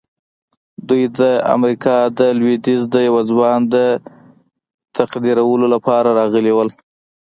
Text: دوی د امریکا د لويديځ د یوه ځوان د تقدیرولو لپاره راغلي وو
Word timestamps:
دوی 0.87 1.03
د 1.19 1.21
امریکا 1.55 1.97
د 2.19 2.19
لويديځ 2.39 2.81
د 2.93 2.95
یوه 3.07 3.21
ځوان 3.31 3.59
د 3.73 3.75
تقدیرولو 4.97 5.65
لپاره 5.73 6.09
راغلي 6.19 6.51
وو 6.53 6.63